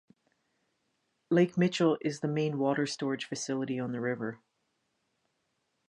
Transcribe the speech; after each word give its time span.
Lake 1.29 1.59
Mitchell 1.59 1.95
is 2.01 2.21
the 2.21 2.27
main 2.27 2.57
water 2.57 2.87
storage 2.87 3.25
facility 3.25 3.77
on 3.79 3.91
the 3.91 4.01
river. 4.01 4.39